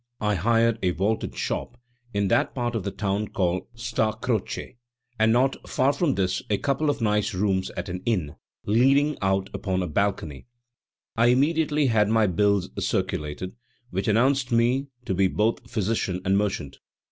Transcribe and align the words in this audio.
I 0.19 0.33
hired 0.33 0.79
a 0.81 0.89
vaulted 0.89 1.35
shop, 1.37 1.79
in 2.11 2.27
that 2.29 2.55
part 2.55 2.73
of 2.73 2.81
the 2.81 2.89
town 2.89 3.27
called 3.27 3.67
Sta. 3.75 4.13
Croce, 4.13 4.75
and 5.19 5.31
not 5.31 5.69
far 5.69 5.93
from 5.93 6.15
this 6.15 6.41
a 6.49 6.57
couple 6.57 6.89
of 6.89 7.01
nice 7.01 7.35
rooms 7.35 7.69
at 7.77 7.87
an 7.87 8.01
inn, 8.07 8.35
leading 8.65 9.15
out 9.21 9.51
upon 9.53 9.83
a 9.83 9.87
balcony. 9.87 10.47
I 11.15 11.27
immediately 11.27 11.85
had 11.85 12.09
my 12.09 12.25
bills 12.25 12.71
circulated, 12.83 13.55
which 13.91 14.07
announced 14.07 14.51
me 14.51 14.87
to 15.05 15.13
be 15.13 15.27
both 15.27 15.69
physician 15.69 16.19
and 16.25 16.35
merchant. 16.35 16.79